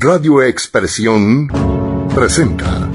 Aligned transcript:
Radio 0.00 0.44
Expresión 0.44 1.48
presenta 2.14 2.88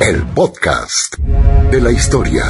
el 0.00 0.22
podcast 0.34 1.16
de 1.16 1.80
la 1.80 1.90
historia. 1.90 2.44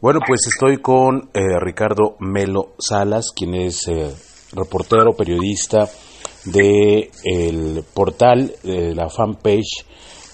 Bueno, 0.00 0.20
pues 0.24 0.46
estoy 0.46 0.76
con 0.80 1.30
eh, 1.34 1.40
Ricardo 1.60 2.14
Melo 2.20 2.76
Salas, 2.78 3.32
quien 3.34 3.56
es 3.56 3.88
eh, 3.88 4.14
reportero, 4.52 5.16
periodista 5.16 5.90
de 6.44 7.10
el 7.24 7.82
portal, 7.92 8.54
de 8.62 8.94
la 8.94 9.08
fanpage 9.08 9.84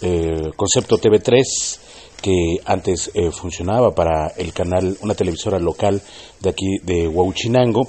eh, 0.02 0.50
Concepto 0.54 0.98
TV3, 0.98 1.78
que 2.20 2.58
antes 2.66 3.10
funcionaba 3.32 3.94
para 3.94 4.28
el 4.36 4.52
canal, 4.52 4.98
una 5.00 5.14
televisora 5.14 5.58
local 5.58 6.02
de 6.38 6.50
aquí 6.50 6.78
de 6.82 7.08
Huauchinango. 7.08 7.88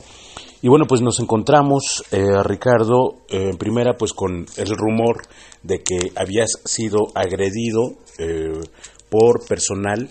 Y 0.64 0.70
bueno, 0.70 0.86
pues 0.88 1.02
nos 1.02 1.20
encontramos, 1.20 2.06
Ricardo, 2.46 3.18
en 3.28 3.58
primera 3.58 3.98
pues 3.98 4.14
con 4.14 4.46
el 4.56 4.70
rumor 4.78 5.24
de 5.62 5.84
que 5.84 6.14
habías 6.16 6.52
sido 6.64 7.00
agredido 7.16 7.96
por 9.10 9.46
personal 9.46 10.08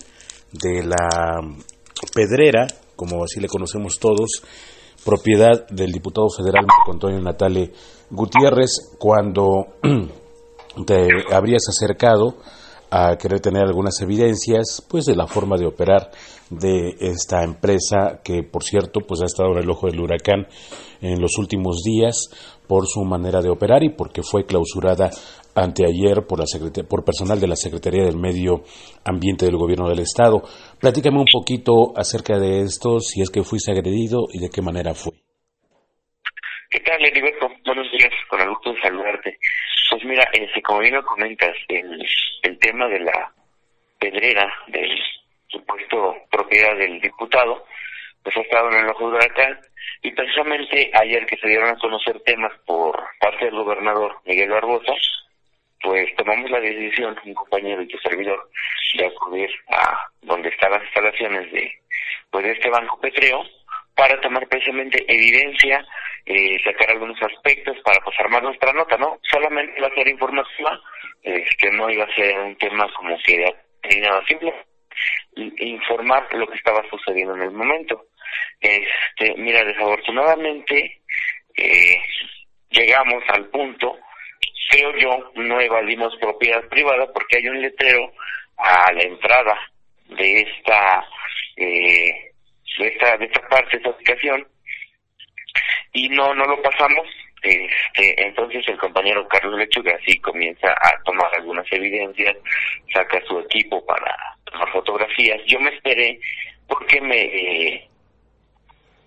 de 0.53 0.85
la 0.85 1.41
Pedrera, 2.15 2.67
como 2.97 3.25
así 3.25 3.41
le 3.41 3.49
conocemos 3.49 3.99
todos, 3.99 4.43
propiedad 5.03 5.67
del 5.71 5.91
diputado 5.91 6.29
federal 6.29 6.67
Marco 6.67 6.93
Antonio 6.93 7.23
Natale 7.23 7.73
Gutiérrez, 8.11 8.95
cuando 8.99 9.69
te 10.87 11.09
habrías 11.33 11.63
acercado 11.67 12.37
a 12.95 13.17
querer 13.17 13.41
tener 13.41 13.63
algunas 13.63 13.99
evidencias 14.03 14.85
pues 14.87 15.07
de 15.07 15.17
la 15.17 15.27
forma 15.27 15.57
de 15.57 15.65
operar 15.65 16.11
de 16.51 16.95
esta 17.01 17.43
empresa 17.43 18.21
que 18.23 18.43
por 18.43 18.65
cierto 18.65 19.01
pues 19.01 19.23
ha 19.23 19.25
estado 19.25 19.53
en 19.53 19.63
el 19.63 19.71
ojo 19.71 19.87
del 19.87 19.99
huracán 19.99 20.47
en 21.01 21.19
los 21.19 21.39
últimos 21.39 21.79
días 21.83 22.29
por 22.67 22.87
su 22.87 23.03
manera 23.03 23.41
de 23.41 23.49
operar 23.49 23.83
y 23.83 23.89
porque 23.89 24.23
fue 24.23 24.45
clausurada 24.45 25.11
anteayer 25.55 26.27
por, 26.27 26.39
la 26.39 26.45
por 26.87 27.03
personal 27.03 27.41
de 27.41 27.47
la 27.47 27.57
Secretaría 27.57 28.05
del 28.05 28.19
Medio 28.19 28.63
Ambiente 29.05 29.47
del 29.47 29.57
Gobierno 29.57 29.89
del 29.89 30.01
Estado. 30.01 30.43
Platícame 30.79 31.19
un 31.19 31.27
poquito 31.31 31.93
acerca 31.97 32.39
de 32.39 32.61
esto, 32.61 33.01
si 33.01 33.21
es 33.21 33.31
que 33.31 33.43
fuiste 33.43 33.73
agredido 33.73 34.27
y 34.33 34.39
de 34.39 34.49
qué 34.49 34.63
manera 34.63 34.95
fue. 34.95 35.22
¿Qué 36.93 36.99
tal, 36.99 37.07
Heriberto? 37.07 37.51
Buenos 37.65 37.91
días, 37.91 38.13
con 38.29 38.39
el 38.39 38.51
gusto 38.51 38.75
de 38.75 38.83
saludarte. 38.83 39.39
Pues 39.89 40.05
mira, 40.05 40.29
este, 40.31 40.61
como 40.61 40.81
bien 40.81 40.93
lo 40.93 41.03
comentas, 41.03 41.57
el, 41.69 42.07
el 42.43 42.59
tema 42.59 42.87
de 42.87 43.01
la 43.01 43.33
pedrera 43.99 44.53
del 44.67 45.01
supuesto 45.49 46.15
propiedad 46.31 46.77
del 46.77 47.01
diputado, 47.01 47.65
pues 48.23 48.37
ha 48.37 48.41
estado 48.41 48.71
en 48.73 48.81
el 48.81 48.91
ojo 48.91 49.09
de 49.09 49.17
huracán 49.17 49.59
y 50.03 50.11
precisamente 50.11 50.91
ayer 50.93 51.25
que 51.25 51.39
se 51.39 51.49
dieron 51.49 51.71
a 51.71 51.79
conocer 51.79 52.21
temas 52.27 52.53
por 52.67 53.03
parte 53.19 53.47
del 53.47 53.55
gobernador 53.55 54.19
Miguel 54.27 54.51
Barbosa, 54.51 54.93
pues 55.81 56.15
tomamos 56.17 56.51
la 56.51 56.61
decisión, 56.61 57.19
un 57.25 57.33
compañero 57.33 57.81
y 57.81 57.89
tu 57.89 57.97
servidor, 58.01 58.51
de 58.99 59.07
acudir 59.07 59.51
a 59.69 59.99
donde 60.21 60.51
están 60.51 60.73
las 60.73 60.85
instalaciones 60.85 61.51
de, 61.53 61.73
pues, 62.31 62.45
de 62.45 62.53
este 62.53 62.69
banco 62.69 63.01
petreo 63.01 63.43
para 63.95 64.21
tomar 64.21 64.47
precisamente 64.49 65.05
evidencia, 65.09 65.87
eh, 66.27 66.59
sacar 66.65 66.91
algunos 66.91 67.21
aspectos 67.23 67.77
para 67.85 68.03
pues 68.05 68.19
armar 68.21 68.43
nuestra 68.43 68.73
nota, 68.73 68.97
¿no? 68.97 69.19
Solamente 69.31 69.79
iba 69.79 69.89
a 69.89 69.95
ser 69.95 70.09
informativa, 70.09 70.81
que 71.23 71.71
no 71.73 71.91
iba 71.91 72.05
a 72.05 72.15
ser 72.15 72.39
un 72.39 72.57
tema 72.57 72.93
como 72.95 73.17
que 73.25 73.39
de 73.39 74.01
nada 74.01 74.25
simple, 74.27 74.53
informar 75.35 76.29
lo 76.35 76.47
que 76.47 76.57
estaba 76.57 76.83
sucediendo 76.91 77.35
en 77.37 77.43
el 77.43 77.51
momento. 77.51 78.07
Este, 78.61 79.35
mira, 79.37 79.65
desafortunadamente 79.65 81.01
eh, 81.57 81.99
llegamos 82.71 83.23
al 83.29 83.47
punto 83.47 83.99
creo 84.73 84.97
yo, 84.97 85.33
no 85.35 85.61
evadimos 85.61 86.17
propiedad 86.17 86.67
privada 86.69 87.07
porque 87.13 87.37
hay 87.37 87.49
un 87.49 87.61
letrero 87.61 88.11
a 88.57 88.93
la 88.93 89.03
entrada 89.03 89.59
de 90.09 90.41
esta, 90.41 91.05
eh, 91.57 92.33
de 92.79 92.89
esta, 92.89 93.17
de 93.19 93.27
esta 93.27 93.49
parte, 93.49 93.71
de 93.73 93.77
esta 93.79 93.91
aplicación, 93.91 94.49
y 95.93 96.09
no, 96.09 96.35
no 96.35 96.47
lo 96.47 96.61
pasamos. 96.63 97.07
Este, 97.43 98.25
entonces 98.25 98.67
el 98.69 98.79
compañero 98.79 99.27
Carlos 99.27 99.59
Lechuga 99.59 99.93
así 100.01 100.17
comienza 100.21 100.69
a 100.69 101.03
tomar 101.05 101.29
algunas 101.35 101.67
evidencias, 101.73 102.37
saca 102.93 103.21
su 103.27 103.41
equipo 103.41 103.85
para 103.85 104.17
tomar 104.45 104.71
fotografías. 104.71 105.41
Yo 105.47 105.59
me 105.59 105.75
esperé 105.75 106.21
porque 106.69 107.01
me, 107.01 107.21
eh, 107.21 107.89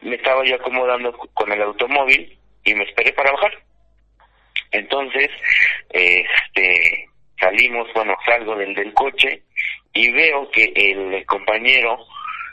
me 0.01 0.15
estaba 0.15 0.43
yo 0.43 0.55
acomodando 0.55 1.13
con 1.33 1.51
el 1.51 1.61
automóvil 1.61 2.37
y 2.65 2.73
me 2.75 2.83
esperé 2.83 3.13
para 3.13 3.31
bajar. 3.31 3.57
Entonces, 4.71 5.29
este, 5.91 7.09
salimos, 7.39 7.87
bueno, 7.93 8.15
salgo 8.25 8.55
del, 8.57 8.75
del 8.75 8.93
coche 8.93 9.43
y 9.93 10.11
veo 10.11 10.49
que 10.51 10.73
el 10.75 11.25
compañero 11.25 12.05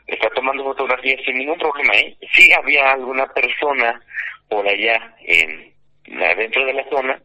está 0.06 0.28
tomando 0.30 0.64
fotografías 0.64 1.20
sin 1.24 1.38
ningún 1.38 1.58
problema, 1.58 1.94
¿eh? 1.94 2.16
Sí 2.32 2.52
había 2.52 2.92
alguna 2.92 3.26
persona 3.26 4.00
por 4.48 4.66
allá 4.66 5.14
en 5.20 5.72
dentro 6.04 6.64
de 6.66 6.74
la 6.74 6.88
zona 6.90 7.22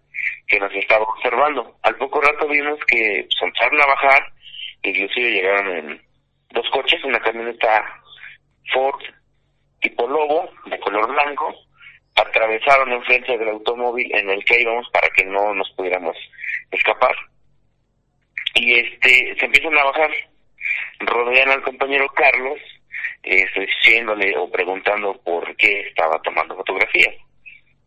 que 0.47 0.59
nos 0.59 0.73
estaba 0.73 1.03
observando. 1.03 1.77
Al 1.83 1.95
poco 1.95 2.21
rato 2.21 2.47
vimos 2.47 2.79
que 2.87 3.25
pues, 3.25 3.41
empezaron 3.41 3.81
a 3.81 3.87
bajar, 3.87 4.33
inclusive 4.83 5.31
llegaron 5.31 5.71
en 5.75 6.01
dos 6.51 6.69
coches, 6.71 7.03
una 7.03 7.19
camioneta 7.19 8.01
Ford 8.73 9.01
tipo 9.81 10.07
Lobo 10.07 10.49
de 10.65 10.79
color 10.79 11.11
blanco 11.11 11.53
atravesaron 12.15 12.91
enfrente 12.93 13.37
del 13.37 13.49
automóvil 13.49 14.09
en 14.15 14.29
el 14.29 14.43
que 14.43 14.61
íbamos 14.61 14.89
para 14.89 15.07
que 15.09 15.23
no 15.25 15.53
nos 15.53 15.69
pudiéramos 15.71 16.17
escapar. 16.71 17.15
Y 18.55 18.73
este 18.73 19.35
se 19.37 19.45
empiezan 19.45 19.77
a 19.77 19.83
bajar, 19.83 20.09
rodean 20.99 21.49
al 21.49 21.61
compañero 21.61 22.07
Carlos, 22.09 22.59
eh, 23.23 23.45
diciéndole 23.55 24.35
o 24.37 24.49
preguntando 24.49 25.13
por 25.23 25.55
qué 25.55 25.81
estaba 25.81 26.21
tomando 26.21 26.55
fotografías. 26.55 27.15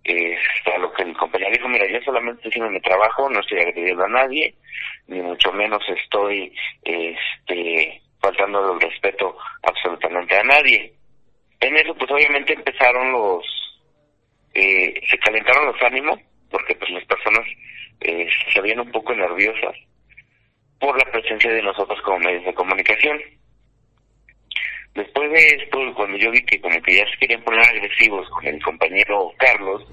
Eh, 0.04 0.37
a 0.75 0.78
lo 0.78 0.93
que 0.93 1.03
el 1.03 1.16
compañero 1.16 1.50
dijo, 1.53 1.69
mira, 1.69 1.87
yo 1.87 2.00
solamente 2.03 2.38
estoy 2.38 2.50
haciendo 2.50 2.71
mi 2.71 2.81
trabajo, 2.81 3.28
no 3.28 3.41
estoy 3.41 3.60
agrediendo 3.60 4.04
a 4.04 4.09
nadie, 4.09 4.54
ni 5.09 5.21
mucho 5.21 5.53
menos 5.53 5.82
estoy 5.88 6.54
este, 6.82 8.00
faltando 8.21 8.72
el 8.72 8.81
respeto 8.81 9.37
absolutamente 9.62 10.37
a 10.37 10.42
nadie. 10.42 10.94
En 11.60 11.77
eso, 11.77 11.94
pues 11.94 12.10
obviamente 12.10 12.54
empezaron 12.54 13.12
los 13.12 13.44
eh, 14.54 15.00
se 15.09 15.19
calentaron 15.19 15.66
los 15.66 15.82
ánimos 15.82 16.19
porque 16.50 16.75
pues 16.75 16.91
las 16.91 17.04
personas 17.04 17.47
eh, 18.00 18.28
se 18.53 18.60
veían 18.60 18.81
un 18.81 18.91
poco 18.91 19.15
nerviosas 19.15 19.77
por 20.81 20.99
la 20.99 21.13
presencia 21.13 21.53
de 21.53 21.63
nosotros 21.63 22.01
como 22.03 22.19
medios 22.19 22.45
de 22.45 22.55
comunicación. 22.55 23.21
Después 24.95 25.31
de 25.31 25.47
esto, 25.63 25.79
cuando 25.95 26.17
yo 26.19 26.31
vi 26.31 26.43
que 26.43 26.61
como 26.61 26.81
que 26.83 26.97
ya 26.97 27.05
se 27.11 27.17
querían 27.19 27.43
poner 27.43 27.61
agresivos 27.61 28.29
con 28.31 28.45
el 28.47 28.61
compañero 28.63 29.33
Carlos, 29.39 29.87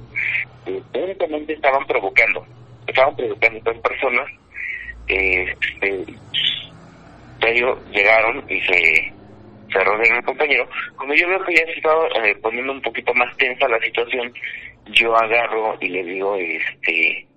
eh, 0.66 0.82
únicamente 0.94 1.54
estaban 1.54 1.86
provocando, 1.86 2.46
estaban 2.88 3.16
provocando 3.16 3.60
a 3.60 3.74
dos 3.74 3.84
personas, 3.84 4.28
eh, 5.08 5.56
ellos 7.42 7.78
llegaron 7.92 8.44
y 8.50 8.60
se 8.62 9.14
se 9.72 9.84
rodean 9.84 10.18
el 10.18 10.24
compañero. 10.24 10.68
Cuando 10.96 11.14
yo 11.14 11.28
veo 11.28 11.44
que 11.44 11.56
ya 11.56 11.66
se 11.66 11.74
estaba 11.74 12.08
eh, 12.24 12.36
poniendo 12.42 12.72
un 12.72 12.82
poquito 12.82 13.14
más 13.14 13.36
tensa 13.38 13.68
la 13.68 13.80
situación, 13.80 14.34
yo 14.88 15.16
agarro 15.16 15.78
y 15.82 15.90
le 15.90 16.04
digo 16.04 16.36
este 16.38 17.28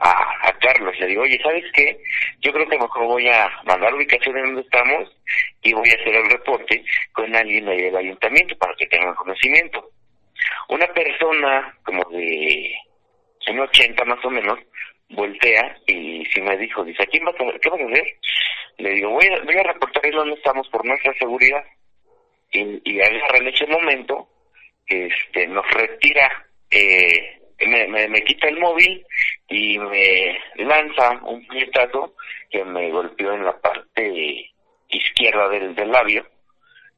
a, 0.00 0.48
a 0.48 0.52
Carlos, 0.60 0.94
le 0.98 1.06
digo, 1.06 1.22
oye, 1.22 1.38
¿sabes 1.42 1.64
qué? 1.72 1.96
Yo 2.40 2.52
creo 2.52 2.68
que 2.68 2.78
mejor 2.78 3.04
voy 3.04 3.28
a 3.28 3.50
mandar 3.64 3.94
ubicación 3.94 4.36
en 4.38 4.44
donde 4.44 4.62
estamos 4.62 5.14
y 5.62 5.72
voy 5.74 5.88
a 5.90 6.00
hacer 6.00 6.14
el 6.14 6.30
reporte 6.30 6.82
con 7.12 7.34
alguien 7.36 7.68
ahí 7.68 7.82
del 7.82 7.96
ayuntamiento 7.96 8.56
para 8.56 8.74
que 8.76 8.86
tengan 8.86 9.14
conocimiento. 9.14 9.90
Una 10.68 10.86
persona 10.88 11.76
como 11.84 12.02
de 12.10 12.74
un 13.48 13.60
80 13.60 14.04
más 14.04 14.24
o 14.24 14.30
menos 14.30 14.58
voltea 15.10 15.76
y 15.86 16.24
si 16.26 16.40
me 16.40 16.56
dijo, 16.56 16.84
dice, 16.84 17.02
¿a 17.02 17.06
quién 17.06 17.24
vas 17.24 17.34
a, 17.34 17.58
¿qué 17.58 17.68
vas 17.68 17.80
a 17.80 17.84
hacer? 17.84 18.06
Le 18.78 18.90
digo, 18.90 19.10
voy 19.10 19.26
a, 19.26 19.44
voy 19.44 19.56
a 19.56 19.62
reportar 19.62 20.04
ahí 20.04 20.10
donde 20.10 20.34
estamos 20.34 20.68
por 20.68 20.84
nuestra 20.84 21.12
seguridad. 21.14 21.64
Y, 22.52 22.80
y 22.84 23.00
agarra 23.00 23.38
en 23.38 23.48
ese 23.48 23.66
momento, 23.66 24.28
este, 24.86 25.46
nos 25.46 25.68
retira, 25.72 26.46
eh, 26.70 27.39
me, 27.66 27.86
me, 27.88 28.08
me, 28.08 28.22
quita 28.22 28.48
el 28.48 28.58
móvil 28.58 29.04
y 29.48 29.78
me 29.78 30.38
lanza 30.56 31.12
un 31.22 31.46
puñetazo 31.46 32.14
que 32.50 32.64
me 32.64 32.90
golpeó 32.90 33.32
en 33.32 33.44
la 33.44 33.58
parte 33.60 34.50
izquierda 34.88 35.48
del, 35.48 35.74
del 35.74 35.90
labio 35.90 36.26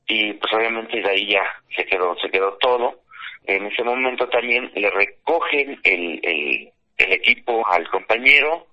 y 0.07 0.33
pues 0.35 0.53
obviamente 0.55 1.01
de 1.01 1.11
ahí 1.11 1.27
ya 1.27 1.45
se 1.77 1.85
quedó 1.85 2.17
se 2.19 2.31
quedó 2.31 2.57
todo 2.59 3.03
en 3.45 3.67
ese 3.67 3.83
momento 3.83 4.29
también 4.29 4.71
le 4.75 4.91
recogen 4.91 5.81
el, 5.83 6.21
el, 6.23 6.73
el 6.97 7.13
equipo 7.13 7.67
al 7.67 7.89
compañero 7.89 8.67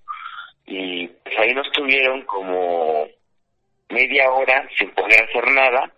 y 0.65 1.07
pues 1.07 1.38
ahí 1.39 1.53
nos 1.53 1.71
tuvieron 1.71 2.21
como 2.24 3.07
media 3.89 4.31
hora 4.31 4.68
sin 4.77 4.91
poder 4.91 5.24
hacer 5.24 5.51
nada 5.51 5.91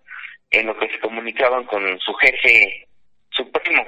en 0.50 0.68
lo 0.68 0.78
que 0.78 0.90
se 0.90 1.00
comunicaban 1.00 1.66
con 1.66 2.00
su 2.00 2.14
jefe 2.16 2.88
supremo. 3.30 3.86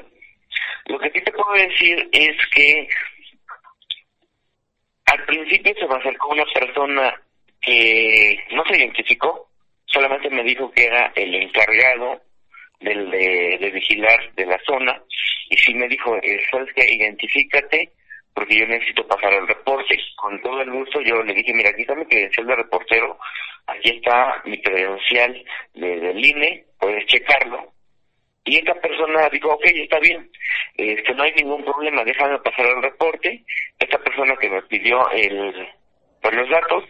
Lo 0.85 0.99
que 0.99 1.11
sí 1.11 1.21
te 1.21 1.31
puedo 1.31 1.53
decir 1.53 2.09
es 2.11 2.35
que 2.53 2.87
al 5.05 5.25
principio 5.25 5.73
se 5.75 5.87
me 5.87 5.95
acercó 5.95 6.29
una 6.29 6.45
persona 6.53 7.21
que 7.61 8.37
no 8.51 8.63
se 8.65 8.77
identificó, 8.77 9.49
solamente 9.85 10.29
me 10.29 10.43
dijo 10.43 10.71
que 10.71 10.85
era 10.85 11.11
el 11.15 11.33
encargado 11.35 12.21
del, 12.79 13.09
de, 13.09 13.71
vigilar 13.73 14.33
de 14.33 14.45
la 14.45 14.59
zona 14.65 15.01
y 15.49 15.57
sí 15.57 15.73
me 15.73 15.87
dijo, 15.87 16.15
eh, 16.17 16.41
¿sabes 16.51 16.73
qué? 16.75 16.93
Identifícate 16.93 17.91
porque 18.33 18.57
yo 18.57 18.65
necesito 18.65 19.07
pasar 19.07 19.33
el 19.33 19.47
reporte. 19.47 19.97
Con 20.15 20.41
todo 20.41 20.61
el 20.61 20.71
gusto 20.71 21.01
yo 21.01 21.21
le 21.23 21.33
dije, 21.33 21.53
mira, 21.53 21.69
aquí 21.69 21.81
está 21.81 21.95
mi 21.95 22.05
credencial 22.05 22.47
de 22.47 22.55
reportero, 22.55 23.19
aquí 23.67 23.89
está 23.97 24.41
mi 24.45 24.61
credencial 24.61 25.45
de, 25.75 25.99
del 25.99 26.25
INE, 26.25 26.65
puedes 26.79 27.05
checarlo. 27.05 27.71
Y 28.45 28.57
esta 28.57 28.73
persona 28.75 29.29
dijo, 29.31 29.53
ok, 29.53 29.65
está 29.65 29.99
bien, 29.99 30.29
este, 30.75 31.13
no 31.13 31.23
hay 31.23 31.33
ningún 31.33 31.63
problema, 31.63 32.03
déjame 32.03 32.37
pasar 32.39 32.65
el 32.65 32.83
reporte. 32.83 33.43
Esta 33.79 33.97
persona 33.99 34.35
que 34.35 34.49
me 34.49 34.61
pidió 34.63 35.09
el, 35.11 35.67
pues 36.21 36.35
los 36.35 36.49
datos, 36.49 36.83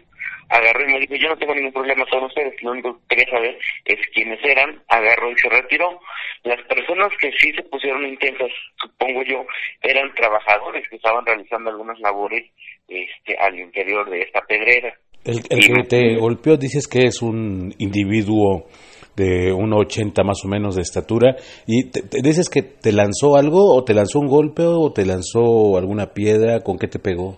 agarró 0.50 0.83
y 0.83 0.94
me 0.94 1.00
dijo, 1.00 1.15
yo 1.15 1.29
no 1.29 1.38
tengo 1.38 1.55
ningún 1.55 1.73
problema 1.73 2.05
con 2.09 2.23
ustedes, 2.23 2.61
lo 2.61 2.71
único 2.71 3.00
que 3.07 3.15
quería 3.15 3.31
saber 3.31 3.57
es 3.85 4.00
quiénes 4.13 4.39
eran, 4.44 4.81
agarró 4.88 5.31
y 5.31 5.38
se 5.38 5.50
retiró. 5.50 6.00
Las 6.44 6.61
personas 6.67 7.09
que 7.19 7.31
sí 7.39 7.51
se 7.53 7.63
pusieron 7.63 8.05
intensas, 8.05 8.50
supongo 8.75 9.23
yo, 9.23 9.45
eran 9.81 10.13
trabajadores 10.15 10.88
que 10.89 10.95
estaban 10.95 11.25
realizando 11.25 11.69
algunas 11.69 12.00
labores 12.00 12.50
este, 12.88 13.38
al 13.38 13.59
interior 13.59 14.09
de 14.09 14.21
esta 14.21 14.41
pedrera. 14.41 14.94
El, 15.25 15.41
que 15.41 15.83
te 15.88 16.15
golpeó 16.17 16.57
dices 16.57 16.85
que 16.85 17.03
es 17.03 17.21
un 17.21 17.73
individuo 17.77 18.67
de 19.15 19.54
1,80 19.54 20.24
más 20.24 20.44
o 20.44 20.48
menos 20.48 20.75
de 20.75 20.81
estatura 20.81 21.36
y 21.68 21.92
te, 21.92 22.01
dices 22.21 22.50
que 22.50 22.62
te 22.62 22.92
lanzó 22.92 23.36
algo 23.36 23.75
o 23.75 23.83
te 23.83 23.94
lanzó 23.94 24.19
un 24.19 24.27
golpe 24.27 24.63
o 24.65 24.92
te 24.92 25.06
lanzó 25.06 25.77
alguna 25.77 26.13
piedra, 26.13 26.62
¿con 26.62 26.77
qué 26.77 26.88
te 26.88 27.00
pegó? 27.00 27.38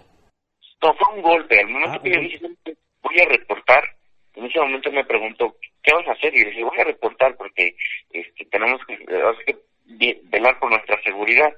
No, 0.81 0.93
fue 0.93 1.15
un 1.15 1.21
golpe. 1.21 1.59
Al 1.59 1.69
momento 1.69 1.97
ah, 1.97 2.03
que 2.03 2.11
yo 2.11 2.19
dije, 2.19 2.39
voy 3.01 3.19
a 3.19 3.25
reportar, 3.25 3.83
en 4.35 4.45
ese 4.45 4.59
momento 4.59 4.91
me 4.91 5.05
preguntó, 5.05 5.55
¿qué 5.81 5.93
vas 5.93 6.07
a 6.07 6.11
hacer? 6.11 6.33
Y 6.35 6.43
le 6.43 6.49
dije, 6.49 6.63
voy 6.63 6.79
a 6.79 6.83
reportar 6.83 7.35
porque 7.37 7.75
este, 8.11 8.45
tenemos 8.45 8.81
que, 8.85 9.57
velar 10.29 10.59
por 10.59 10.69
nuestra 10.69 11.01
seguridad. 11.03 11.53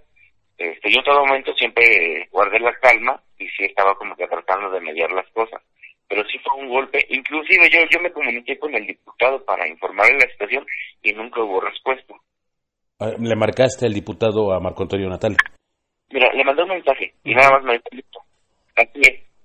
Este, 0.58 0.92
yo 0.92 1.00
en 1.00 1.06
todo 1.06 1.26
momento 1.26 1.54
siempre 1.54 2.28
guardé 2.32 2.60
la 2.60 2.74
calma 2.74 3.22
y 3.38 3.48
sí 3.50 3.66
estaba 3.66 3.96
como 3.96 4.16
que 4.16 4.28
tratando 4.28 4.72
de 4.72 4.82
mediar 4.82 5.12
las 5.12 5.30
cosas. 5.32 5.62
Pero 6.08 6.24
sí 6.30 6.38
fue 6.40 6.62
un 6.62 6.70
golpe. 6.70 7.06
Inclusive 7.10 7.70
yo, 7.70 7.80
yo 7.90 8.00
me 8.00 8.12
comuniqué 8.12 8.58
con 8.58 8.74
el 8.74 8.86
diputado 8.86 9.44
para 9.44 9.68
informarle 9.68 10.20
la 10.20 10.32
situación 10.32 10.66
y 11.04 11.12
nunca 11.14 11.42
hubo 11.42 11.60
respuesta. 11.60 12.14
Ah, 13.00 13.12
¿Le 13.20 13.36
marcaste 13.36 13.86
al 13.86 13.94
diputado 13.94 14.54
a 14.54 14.60
Marco 14.60 14.84
Antonio 14.84 15.10
Natal? 15.10 15.36
Mira, 16.10 16.32
le 16.34 16.44
mandé 16.44 16.64
un 16.64 16.70
mensaje 16.70 17.14
y 17.24 17.36
nada 17.36 17.52
más 17.52 17.64
me 17.64 17.74
dijo, 17.74 17.90
listo, 17.92 18.20
aquí 18.76 19.02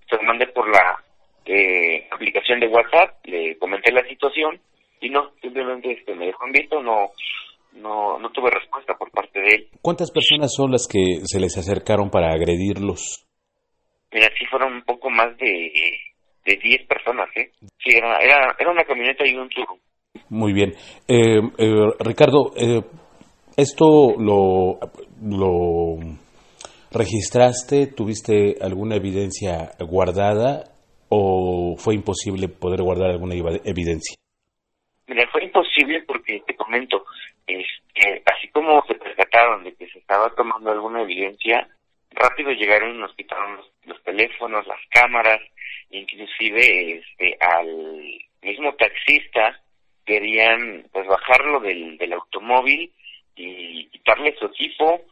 se 0.09 0.17
lo 0.17 0.23
mandé 0.23 0.47
por 0.47 0.69
la 0.69 1.03
eh, 1.45 2.07
aplicación 2.11 2.61
de 2.61 2.69
WhatsApp, 2.69 3.17
le 3.25 3.59
comenté 3.59 3.93
la 3.93 4.07
situación 4.09 4.61
y 5.01 5.11
no, 5.11 5.33
simplemente 5.43 5.93
este, 5.93 6.15
me 6.15 6.27
dejó 6.27 6.47
en 6.47 6.53
visto, 6.53 6.81
no, 6.81 7.11
no, 7.73 8.19
no 8.19 8.31
tuve 8.31 8.51
respuesta 8.51 8.95
por 8.95 9.11
parte 9.11 9.41
de 9.41 9.49
él. 9.49 9.69
¿Cuántas 9.83 10.11
personas 10.13 10.53
son 10.55 10.71
las 10.71 10.87
que 10.87 11.21
se 11.25 11.41
les 11.41 11.59
acercaron 11.59 12.11
para 12.11 12.33
agredirlos? 12.33 13.27
Mira, 14.13 14.29
sí 14.39 14.45
fueron 14.47 14.75
un 14.75 14.83
poco 14.83 15.11
más 15.11 15.37
de, 15.39 15.73
de 16.45 16.57
10 16.57 16.87
personas, 16.87 17.29
¿eh? 17.37 17.51
Sí, 17.79 17.97
era, 17.97 18.19
era, 18.19 18.55
era 18.59 18.71
una 18.71 18.85
camioneta 18.85 19.27
y 19.27 19.35
un 19.35 19.49
turno. 19.49 19.79
Muy 20.29 20.53
bien. 20.53 20.73
Eh, 21.09 21.41
eh, 21.59 21.91
Ricardo, 22.01 22.53
eh, 22.57 22.83
¿esto 23.57 24.15
lo, 24.19 24.79
lo 25.23 25.97
registraste? 26.91 27.87
¿Tuviste 27.89 28.57
alguna 28.61 28.97
evidencia 28.97 29.71
guardada 29.81 30.65
o 31.09 31.75
fue 31.77 31.95
imposible 31.95 32.49
poder 32.49 32.83
guardar 32.83 33.11
alguna 33.11 33.35
evidencia? 33.35 34.17
Mira, 35.07 35.29
fue 35.31 35.45
imposible 35.45 36.03
porque 36.07 36.43
te 36.47 36.55
comento, 36.55 37.05
este, 37.47 38.23
así 38.25 38.49
como 38.49 38.83
se 38.87 38.95
percataron 38.95 39.65
de 39.65 39.75
que 39.75 39.87
se 39.89 39.99
estaba 39.99 40.31
tomando 40.35 40.71
alguna 40.71 41.03
evidencia, 41.03 41.69
rápido 42.15 42.51
llegaron 42.53 42.95
y 42.95 42.99
nos 42.99 43.15
quitaron 43.15 43.61
los, 43.85 44.03
teléfonos, 44.03 44.67
las 44.67 44.81
cámaras, 44.91 45.41
inclusive 45.91 46.99
este, 46.99 47.37
al 47.41 47.67
mismo 48.43 48.75
taxista 48.75 49.61
querían 50.05 50.87
pues 50.93 51.07
bajarlo 51.07 51.61
del, 51.61 51.97
del 51.99 52.13
automóvil 52.15 52.93
y 53.37 53.87
quitarle 53.87 54.35
su 54.39 54.47
equipo 54.47 55.03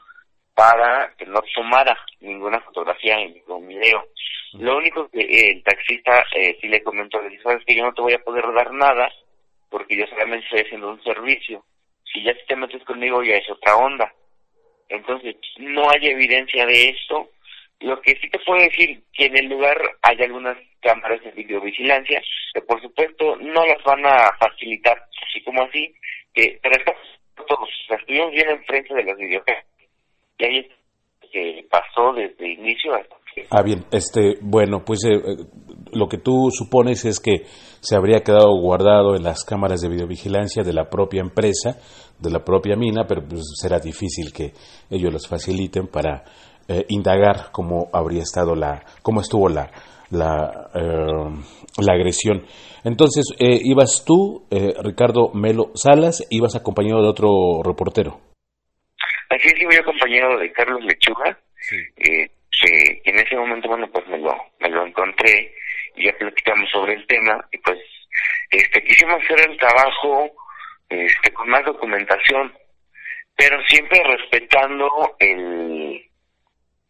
para 0.55 1.15
que 1.17 1.27
no 1.27 1.41
tomara 1.55 1.97
ninguna 2.21 2.61
fotografía 2.61 3.15
en 3.19 3.35
ningún 3.35 3.67
video. 3.67 4.05
Lo 4.55 4.77
único 4.77 5.09
que 5.09 5.21
el 5.21 5.63
taxista 5.63 6.25
eh, 6.35 6.59
sí 6.61 6.69
le 6.69 6.83
comentó, 6.83 7.21
le 7.23 7.31
dijo, 7.31 7.45
sabes 7.45 7.65
que 7.65 7.75
yo 7.75 7.85
no 7.85 7.95
te 7.95 8.03
voy 8.03 8.15
a 8.15 8.23
poder 8.23 8.45
dar 8.53 8.73
nada 8.73 9.11
porque 9.71 9.97
yo 9.97 10.07
solamente 10.09 10.45
estoy 10.47 10.61
haciendo 10.61 10.91
un 10.91 11.03
servicio. 11.03 11.65
Si 12.13 12.23
ya 12.25 12.35
te 12.47 12.57
metes 12.57 12.83
conmigo 12.85 13.23
ya 13.23 13.37
es 13.37 13.49
otra 13.49 13.77
onda. 13.77 14.13
Entonces, 14.91 15.37
no 15.59 15.89
hay 15.91 16.09
evidencia 16.09 16.67
de 16.67 16.91
esto. 16.91 17.31
Lo 17.81 18.01
que 18.03 18.17
sí 18.21 18.29
te 18.29 18.39
puedo 18.41 18.61
decir 18.61 19.03
que 19.15 19.27
en 19.27 19.39
el 19.39 19.47
lugar 19.47 19.79
hay 20.03 20.19
algunas 20.23 20.59
cámaras 20.81 21.23
de 21.23 21.31
videovigilancia 21.31 22.21
que 22.53 22.61
por 22.63 22.81
supuesto 22.83 23.37
no 23.37 23.65
las 23.65 23.83
van 23.85 24.05
a 24.05 24.31
facilitar 24.39 24.99
así 25.27 25.43
como 25.45 25.63
así, 25.63 25.95
que 26.35 26.61
todos 27.49 27.69
las 27.89 28.05
tuvimos 28.05 28.33
bien 28.33 28.51
enfrente 28.51 28.95
de 28.95 29.05
las 29.05 29.17
videocámaras. 29.17 29.67
Y 30.39 30.45
ahí 30.45 30.59
es 30.59 31.31
que 31.31 31.65
pasó 31.71 32.13
desde 32.13 32.49
inicio 32.49 32.95
hasta 32.95 33.21
Ah, 33.51 33.63
bien, 33.63 33.85
este, 33.93 34.35
bueno, 34.41 34.85
pues 34.85 35.05
eh, 35.05 35.15
eh, 35.15 35.45
lo 35.93 36.09
que 36.09 36.19
tú 36.19 36.51
supones 36.51 37.05
es 37.05 37.21
que 37.21 37.45
se 37.81 37.97
habría 37.97 38.21
quedado 38.21 38.55
guardado 38.61 39.17
en 39.17 39.23
las 39.23 39.45
cámaras 39.45 39.81
de 39.81 39.89
videovigilancia 39.89 40.63
de 40.63 40.73
la 40.73 40.89
propia 40.89 41.21
empresa, 41.21 41.79
de 42.19 42.31
la 42.31 42.45
propia 42.45 42.77
mina, 42.77 43.05
pero 43.07 43.23
pues 43.27 43.43
será 43.61 43.79
difícil 43.79 44.33
que 44.33 44.53
ellos 44.91 45.13
los 45.13 45.29
faciliten 45.29 45.87
para 45.87 46.25
eh, 46.69 46.85
indagar 46.89 47.51
cómo 47.53 47.89
habría 47.93 48.23
estado 48.23 48.55
la, 48.55 48.85
cómo 49.03 49.21
estuvo 49.21 49.49
la, 49.49 49.71
la, 50.11 50.71
la 50.73 51.93
agresión. 51.93 52.45
Entonces, 52.85 53.27
ibas 53.39 54.05
tú, 54.07 54.47
Ricardo 54.83 55.31
Melo 55.35 55.71
Salas, 55.75 56.27
ibas 56.31 56.57
acompañado 56.57 57.03
de 57.03 57.09
otro 57.09 57.63
reportero. 57.63 58.21
Así 59.29 59.49
es, 59.49 59.55
voy 59.65 59.77
acompañado 59.77 60.39
de 60.39 60.51
Carlos 60.53 60.83
Lechuga. 60.85 61.39
Sí 61.57 61.77
que, 62.61 63.01
en 63.05 63.19
ese 63.19 63.37
momento, 63.37 63.69
bueno, 63.69 63.89
pues 63.93 64.07
me 64.09 64.19
lo, 64.19 64.35
me 64.61 64.69
lo 64.69 64.87
encontré 64.87 65.53
ya 66.05 66.13
platicamos 66.19 66.69
sobre 66.71 66.95
el 66.95 67.07
tema 67.07 67.45
y 67.53 67.59
pues 67.59 67.79
este 68.51 68.83
quisimos 68.83 69.23
hacer 69.23 69.51
el 69.51 69.57
trabajo 69.59 70.31
este 70.89 71.33
con 71.33 71.49
más 71.49 71.65
documentación, 71.65 72.53
pero 73.37 73.63
siempre 73.67 74.03
respetando 74.05 74.89
el 75.19 76.05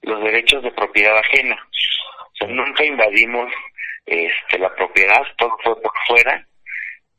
los 0.03 0.23
derechos 0.23 0.63
de 0.63 0.73
propiedad 0.73 1.17
ajena. 1.19 1.57
O 1.57 2.37
sea, 2.39 2.49
nunca 2.49 2.85
invadimos 2.85 3.53
este 4.07 4.59
la 4.59 4.75
propiedad, 4.75 5.23
todo 5.37 5.51
fue 5.63 5.81
por 5.83 5.93
fuera 6.07 6.47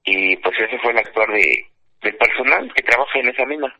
y 0.03 0.35
pues 0.37 0.55
ese 0.59 0.79
fue 0.79 0.91
el 0.91 0.97
actuar 0.97 1.29
de 1.31 1.65
del 2.01 2.15
personal 2.17 2.73
que 2.73 2.81
trabaja 2.81 3.19
en 3.19 3.29
esa 3.29 3.45
mina. 3.45 3.75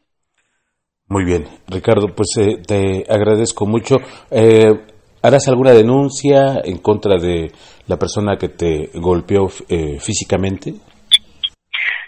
Muy 1.07 1.25
bien, 1.25 1.45
Ricardo, 1.67 2.07
pues 2.15 2.29
eh, 2.39 2.61
te 2.65 3.03
agradezco 3.11 3.65
mucho. 3.65 3.97
Eh, 4.29 4.71
¿Harás 5.23 5.47
alguna 5.47 5.71
denuncia 5.71 6.61
en 6.63 6.79
contra 6.79 7.17
de 7.17 7.51
la 7.87 7.97
persona 7.97 8.37
que 8.37 8.49
te 8.49 8.89
golpeó 8.95 9.47
eh, 9.69 9.99
físicamente? 9.99 10.73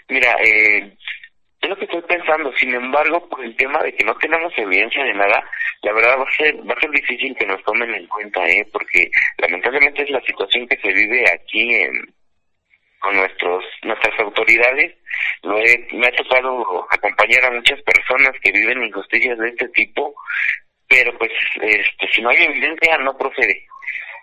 Mira, 0.08 0.34
eh, 0.44 0.96
es 1.60 1.68
lo 1.68 1.76
que 1.76 1.84
estoy 1.84 2.02
pensando. 2.02 2.50
Sin 2.58 2.74
embargo, 2.74 3.28
por 3.28 3.44
el 3.44 3.54
tema 3.56 3.80
de 3.82 3.94
que 3.94 4.04
no 4.04 4.14
tenemos 4.16 4.52
evidencia 4.56 5.04
de 5.04 5.14
nada, 5.14 5.44
la 5.82 5.92
verdad 5.92 6.18
va 6.18 6.24
a 6.24 6.36
ser 6.36 6.56
va 6.68 6.74
a 6.76 6.80
ser 6.80 6.90
difícil 6.90 7.36
que 7.38 7.46
nos 7.46 7.62
tomen 7.62 7.94
en 7.94 8.06
cuenta, 8.08 8.44
¿eh? 8.46 8.66
Porque 8.72 9.08
lamentablemente 9.38 10.02
es 10.02 10.10
la 10.10 10.20
situación 10.22 10.66
que 10.66 10.76
se 10.78 10.92
vive 10.92 11.24
aquí 11.30 11.74
en 11.74 11.92
con 12.98 13.16
nuestros 13.16 13.62
nuestras 13.82 14.18
autoridades 14.18 14.96
lo 15.42 15.58
me 15.58 16.06
ha 16.06 16.12
tocado 16.16 16.86
acompañar 16.90 17.44
a 17.44 17.50
muchas 17.50 17.80
personas 17.82 18.32
que 18.42 18.50
viven 18.50 18.82
injusticias 18.82 19.38
de 19.38 19.48
este 19.50 19.68
tipo 19.68 20.14
pero 20.88 21.16
pues 21.18 21.30
este 21.60 22.08
si 22.12 22.22
no 22.22 22.30
hay 22.30 22.44
evidencia 22.44 22.98
no 22.98 23.16
procede. 23.16 23.66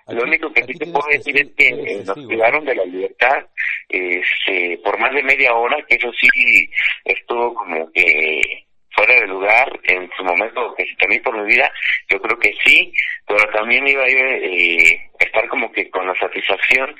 Lo 0.07 0.23
único 0.23 0.51
que 0.51 0.63
sí 0.63 0.73
te 0.73 0.87
puedo 0.87 1.07
decir 1.09 1.39
es 1.39 1.49
que 1.55 2.03
nos 2.05 2.25
privaron 2.25 2.65
de 2.65 2.75
la 2.75 2.83
libertad 2.85 3.45
este, 3.87 4.79
por 4.83 4.99
más 4.99 5.13
de 5.13 5.23
media 5.23 5.53
hora, 5.53 5.77
que 5.87 5.95
eso 5.95 6.11
sí 6.19 6.69
estuvo 7.05 7.53
como 7.53 7.91
que 7.91 8.65
fuera 8.93 9.15
de 9.15 9.27
lugar 9.27 9.79
en 9.83 10.09
su 10.15 10.23
momento 10.23 10.75
que 10.75 10.85
se 10.85 10.95
temí 10.95 11.19
por 11.19 11.37
mi 11.37 11.47
vida, 11.47 11.71
yo 12.09 12.19
creo 12.21 12.37
que 12.37 12.53
sí, 12.63 12.91
pero 13.25 13.39
también 13.51 13.87
iba 13.87 14.03
a 14.03 14.07
eh, 14.07 15.09
estar 15.19 15.47
como 15.47 15.71
que 15.71 15.89
con 15.89 16.05
la 16.05 16.15
satisfacción 16.15 16.93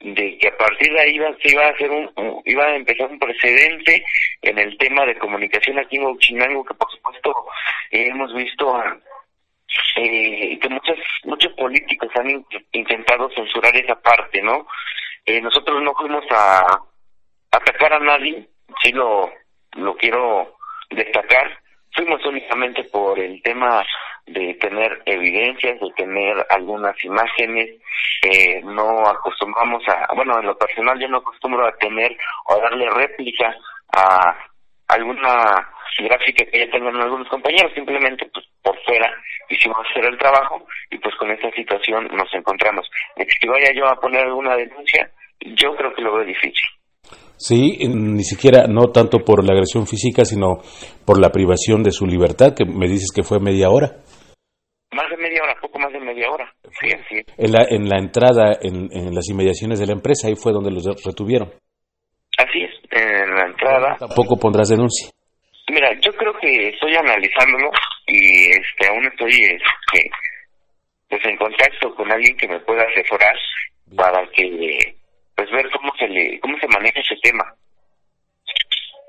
de 0.00 0.36
que 0.38 0.48
a 0.48 0.56
partir 0.56 0.92
de 0.92 1.00
ahí 1.00 1.14
iba, 1.14 1.28
se 1.42 1.52
iba 1.52 1.66
a 1.66 1.70
hacer 1.70 1.90
un, 1.90 2.10
iba 2.44 2.64
a 2.64 2.76
empezar 2.76 3.08
un 3.10 3.18
precedente 3.18 4.04
en 4.42 4.58
el 4.58 4.76
tema 4.78 5.06
de 5.06 5.16
comunicación 5.18 5.78
aquí 5.78 5.96
en 5.96 6.04
Huachinango 6.04 6.64
que 6.64 6.74
por 6.74 6.90
supuesto 6.90 7.34
hemos 7.90 8.32
visto 8.34 8.82
eh, 9.96 10.58
que 10.58 10.68
muchos 10.68 10.96
muchos 11.24 11.52
políticos 11.54 12.10
han 12.14 12.44
intentado 12.72 13.30
censurar 13.30 13.76
esa 13.76 13.94
parte, 13.96 14.42
¿no? 14.42 14.66
Eh, 15.24 15.40
nosotros 15.40 15.82
no 15.82 15.92
fuimos 15.94 16.24
a 16.30 16.64
atacar 17.50 17.94
a 17.94 17.98
nadie, 17.98 18.48
sí 18.82 18.92
lo 18.92 19.30
lo 19.72 19.96
quiero 19.96 20.56
destacar, 20.90 21.58
fuimos 21.94 22.24
únicamente 22.24 22.84
por 22.84 23.18
el 23.18 23.42
tema 23.42 23.84
de 24.26 24.54
tener 24.54 25.02
evidencias, 25.06 25.78
de 25.80 25.90
tener 25.96 26.46
algunas 26.50 26.96
imágenes, 27.04 27.70
eh, 28.22 28.60
no 28.64 29.06
acostumbramos 29.08 29.82
a, 29.88 30.12
bueno, 30.14 30.38
en 30.40 30.46
lo 30.46 30.58
personal 30.58 30.98
yo 30.98 31.08
no 31.08 31.18
acostumbro 31.18 31.66
a 31.66 31.76
tener 31.76 32.16
o 32.46 32.54
a 32.54 32.60
darle 32.60 32.90
réplica 32.90 33.56
a 33.92 34.36
alguna 34.88 35.68
gráfica 35.98 36.44
que 36.44 36.58
ya 36.58 36.70
tengan 36.70 36.96
algunos 36.96 37.28
compañeros, 37.28 37.72
simplemente 37.74 38.28
pues 38.32 38.46
por 38.62 38.76
fuera 38.84 39.10
hicimos 39.48 39.78
hacer 39.90 40.04
el 40.06 40.18
trabajo 40.18 40.66
y 40.90 40.98
pues 40.98 41.14
con 41.16 41.30
esta 41.30 41.50
situación 41.52 42.08
nos 42.12 42.32
encontramos. 42.34 42.88
De 43.16 43.26
que 43.26 43.48
vaya 43.48 43.72
yo 43.74 43.86
a 43.86 43.96
poner 43.96 44.24
alguna 44.24 44.56
denuncia, 44.56 45.10
yo 45.40 45.74
creo 45.76 45.94
que 45.94 46.02
lo 46.02 46.14
veo 46.16 46.24
difícil. 46.24 46.64
Sí, 47.36 47.78
ni 47.88 48.24
siquiera, 48.24 48.66
no 48.66 48.90
tanto 48.92 49.18
por 49.18 49.44
la 49.44 49.52
agresión 49.52 49.86
física, 49.86 50.24
sino 50.24 50.58
por 51.04 51.20
la 51.20 51.30
privación 51.30 51.82
de 51.82 51.90
su 51.90 52.06
libertad, 52.06 52.54
que 52.56 52.64
me 52.64 52.88
dices 52.88 53.12
que 53.14 53.22
fue 53.22 53.38
media 53.40 53.68
hora. 53.68 53.98
Más 54.92 55.10
de 55.10 55.16
media 55.18 55.42
hora, 55.42 55.54
poco 55.60 55.78
más 55.78 55.92
de 55.92 56.00
media 56.00 56.30
hora. 56.30 56.50
Sí, 56.80 56.88
así 56.88 57.22
En 57.36 57.52
la, 57.52 57.66
en 57.68 57.88
la 57.88 57.98
entrada, 57.98 58.56
en, 58.62 59.14
las 59.14 59.28
inmediaciones 59.28 59.78
de 59.78 59.86
la 59.86 59.92
empresa, 59.92 60.28
ahí 60.28 60.34
fue 60.34 60.52
donde 60.52 60.70
los 60.70 60.84
retuvieron. 61.04 61.50
Así 62.38 62.62
es, 62.62 62.70
en 62.90 63.34
la 63.34 63.46
entrada. 63.46 63.96
Tampoco 63.98 64.36
pondrás 64.38 64.70
denuncia. 64.70 65.10
Mira, 65.68 65.92
yo 66.00 66.12
creo 66.12 66.32
que 66.38 66.68
estoy 66.68 66.94
analizándolo 66.96 67.70
y 68.06 68.50
este 68.50 68.88
aún 68.88 69.04
estoy 69.06 69.32
este, 69.32 70.10
pues 71.08 71.24
en 71.24 71.36
contacto 71.36 71.94
con 71.94 72.10
alguien 72.10 72.36
que 72.36 72.48
me 72.48 72.60
pueda 72.60 72.84
asesorar 72.84 73.36
para 73.96 74.26
que 74.28 74.96
pues 75.34 75.50
ver 75.50 75.68
cómo 75.70 75.92
se 75.98 76.08
le 76.08 76.38
cómo 76.40 76.56
se 76.58 76.68
maneja 76.68 77.00
ese 77.00 77.16
tema. 77.22 77.44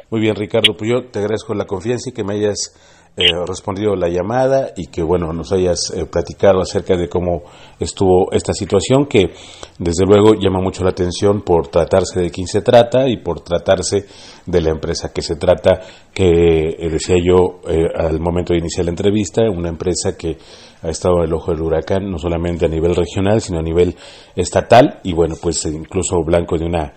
Muy 0.10 0.22
bien, 0.22 0.36
Ricardo, 0.36 0.78
pues 0.78 0.90
yo 0.90 1.10
te 1.12 1.20
agradezco 1.20 1.54
la 1.54 1.66
confianza 1.66 2.10
y 2.10 2.14
que 2.14 2.24
me 2.24 2.36
hayas 2.36 2.74
eh, 3.20 3.32
respondido 3.48 3.96
la 3.96 4.10
llamada 4.10 4.74
y 4.78 4.88
que 4.88 5.02
bueno 5.02 5.34
nos 5.34 5.52
hayas 5.52 5.90
eh, 5.90 6.06
platicado 6.06 6.62
acerca 6.62 6.96
de 6.96 7.10
cómo 7.10 7.42
estuvo 7.80 8.32
esta 8.32 8.54
situación 8.54 9.08
que 9.08 9.32
desde 9.80 10.06
luego 10.06 10.36
llama 10.36 10.62
mucho 10.62 10.84
la 10.84 10.92
atención 10.92 11.42
por 11.42 11.68
tratarse 11.68 12.22
de 12.22 12.30
quién 12.30 12.46
se 12.46 12.62
trata 12.62 13.10
y 13.10 13.18
por 13.18 13.42
tratarse 13.42 14.06
de 14.46 14.62
la 14.62 14.70
empresa 14.70 15.12
que 15.12 15.24
se 15.24 15.36
trata 15.36 15.82
que 16.14 16.76
eh, 16.78 16.90
decía 16.92 17.16
yo 17.20 17.62
al 17.98 18.20
momento 18.20 18.54
de 18.54 18.60
iniciar 18.60 18.86
la 18.86 18.92
entrevista 18.92 19.42
una 19.50 19.70
empresa 19.70 20.16
que 20.16 20.38
ha 20.84 20.90
estado 20.90 21.18
en 21.18 21.24
el 21.24 21.34
ojo 21.34 21.52
del 21.52 21.64
huracán 21.64 22.12
no 22.12 22.20
solamente 22.20 22.66
a 22.66 22.70
nivel 22.70 22.96
regional 22.96 23.42
sino 23.42 23.58
a 23.58 23.64
nivel 23.64 23.96
estatal 24.36 25.00
y 25.04 25.14
bueno 25.14 25.34
pues 25.42 25.66
incluso 25.66 26.24
blanco 26.24 26.56
de 26.56 26.66
una 26.66 26.94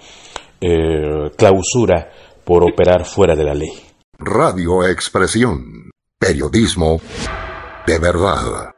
clausura 1.35 2.11
por 2.51 2.65
operar 2.65 3.05
fuera 3.05 3.37
de 3.37 3.45
la 3.45 3.55
ley. 3.55 3.71
Radio 4.19 4.85
Expresión. 4.85 5.89
Periodismo 6.19 7.01
de 7.87 7.99
verdad. 8.01 8.73